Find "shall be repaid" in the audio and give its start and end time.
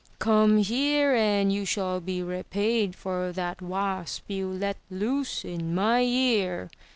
1.63-2.95